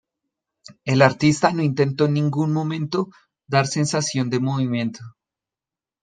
[0.83, 3.09] El artista no intentó en ningún momento
[3.45, 5.01] dar sensación de movimiento.